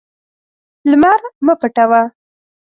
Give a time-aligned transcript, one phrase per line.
[0.89, 2.01] لمر مه پټوه.